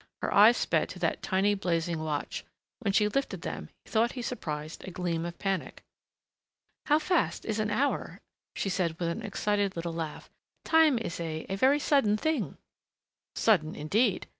Her 0.23 0.33
eyes 0.33 0.57
sped 0.57 0.89
to 0.89 0.97
that 0.97 1.21
tiny, 1.21 1.53
blazing 1.53 1.99
watch; 1.99 2.43
when 2.79 2.91
she 2.91 3.07
lifted 3.07 3.43
them 3.43 3.69
he 3.85 3.91
thought 3.91 4.13
he 4.13 4.23
surprised 4.23 4.83
a 4.83 4.89
gleam 4.89 5.25
of 5.27 5.37
panic. 5.37 5.83
"How 6.87 6.97
fast 6.97 7.45
is 7.45 7.59
an 7.59 7.69
hour!" 7.69 8.19
she 8.55 8.67
said 8.67 8.99
with 8.99 9.09
an 9.09 9.21
excited 9.21 9.75
little 9.75 9.93
laugh. 9.93 10.27
"Time 10.65 10.97
is 10.97 11.19
a 11.19 11.45
a 11.49 11.55
very 11.55 11.77
sudden 11.77 12.17
thing!" 12.17 12.57
Sudden, 13.35 13.75
indeed! 13.75 14.25